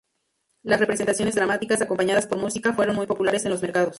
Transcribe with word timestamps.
Las 0.63 0.79
representaciones 0.79 1.35
dramáticas, 1.35 1.79
acompañadas 1.83 2.25
por 2.25 2.39
música, 2.39 2.73
fueron 2.73 2.95
muy 2.95 3.05
populares 3.05 3.45
en 3.45 3.51
los 3.51 3.61
mercados. 3.61 3.89